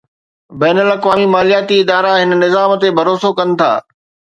[0.61, 3.71] بين الاقوامي مالياتي ادارا هن نظام تي ڀروسو ڪن ٿا.